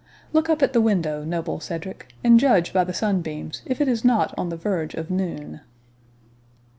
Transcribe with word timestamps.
Look 0.33 0.49
up 0.49 0.63
at 0.63 0.73
the 0.73 0.81
window, 0.81 1.23
noble 1.23 1.59
Cedric, 1.59 2.11
and 2.23 2.39
judge 2.39 2.73
by 2.73 2.83
the 2.83 2.91
sunbeams 2.91 3.61
if 3.67 3.79
it 3.79 3.87
is 3.87 4.03
not 4.03 4.33
on 4.35 4.49
the 4.49 4.57
verge 4.57 4.95
of 4.95 5.11
noon." 5.11 5.61